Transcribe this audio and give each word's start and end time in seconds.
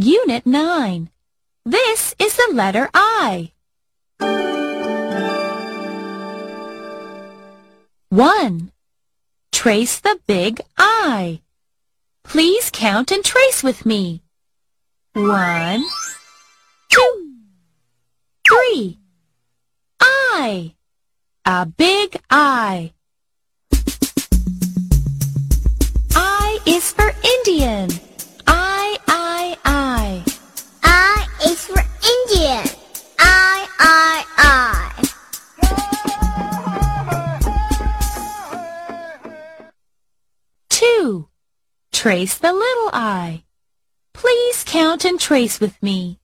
Unit 0.00 0.46
9. 0.46 1.10
This 1.64 2.14
is 2.20 2.36
the 2.36 2.54
letter 2.54 2.88
I. 2.94 3.50
1. 8.08 8.70
Trace 9.50 9.98
the 9.98 10.20
big 10.28 10.60
I. 10.78 11.40
Please 12.22 12.70
count 12.72 13.10
and 13.10 13.24
trace 13.24 13.64
with 13.64 13.84
me. 13.84 14.22
One, 15.14 15.82
two, 16.88 17.32
three. 18.48 18.98
I. 19.98 20.74
A 21.44 21.66
big 21.66 22.20
I. 22.30 22.92
I 26.14 26.60
is 26.66 26.92
for 26.92 27.12
Indian. 27.24 27.90
Trace 41.98 42.38
the 42.38 42.52
little 42.52 42.90
I. 42.92 43.42
Please 44.14 44.62
count 44.62 45.04
and 45.04 45.18
trace 45.18 45.58
with 45.58 45.82
me. 45.82 46.20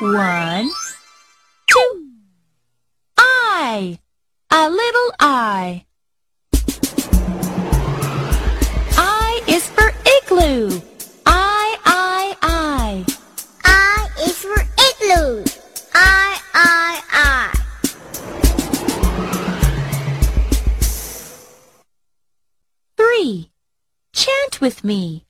One, 0.00 0.70
two. 1.66 2.08
I. 3.18 3.98
A 4.50 4.70
little 4.70 5.12
I. 5.20 5.84
I 8.96 9.42
is 9.46 9.68
for 9.68 9.92
igloo. 10.16 10.80
I, 11.26 11.76
I, 11.84 12.34
I. 12.40 13.04
I 13.64 14.08
is 14.22 14.38
for 14.38 14.62
igloo. 14.88 15.44
I, 15.92 16.40
I, 16.54 17.02
I. 17.12 17.52
Three. 22.96 23.50
Chant 24.16 24.62
with 24.62 24.82
me. 24.82 25.26